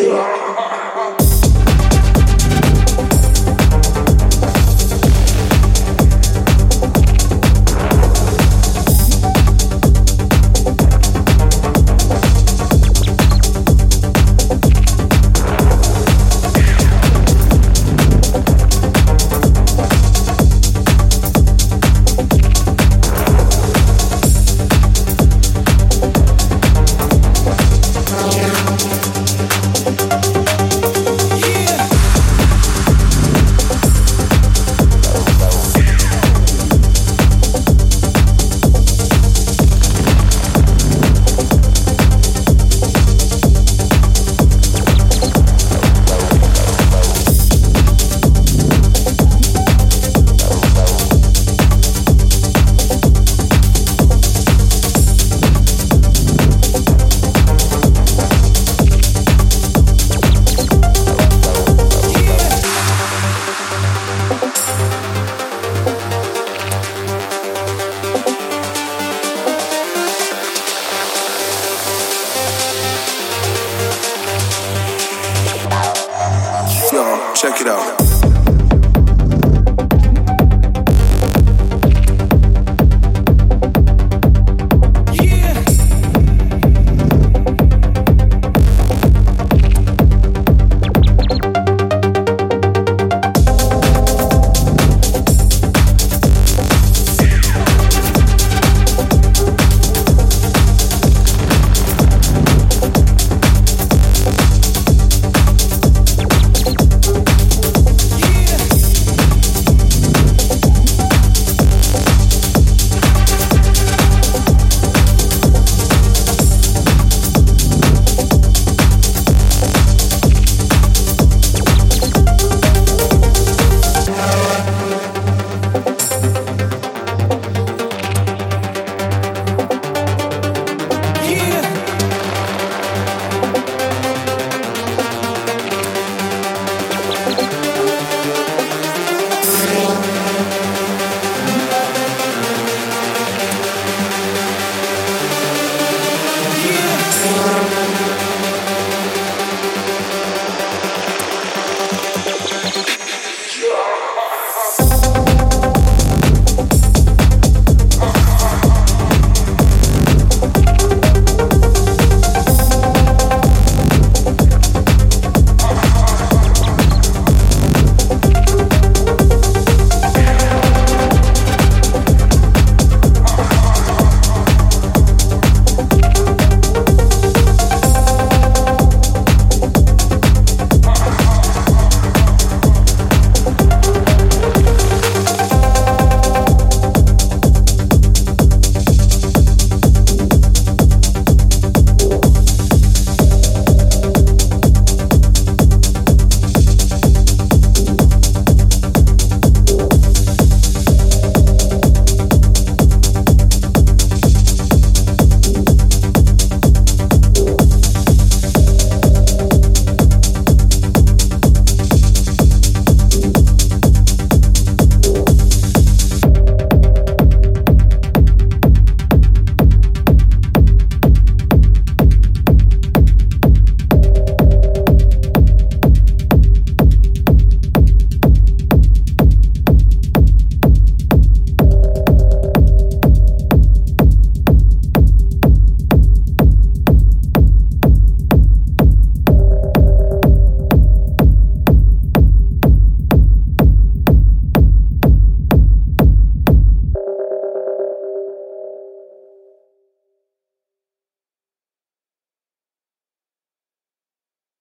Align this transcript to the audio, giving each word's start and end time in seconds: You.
You. 0.00 0.39